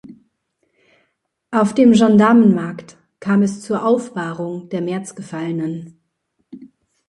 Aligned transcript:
Auf 1.51 1.75
dem 1.75 1.91
Gendarmenmarkt 1.93 2.97
kam 3.19 3.43
es 3.43 3.61
zur 3.61 3.85
Aufbahrung 3.85 4.67
der 4.69 4.81
Märzgefallenen. 4.81 6.01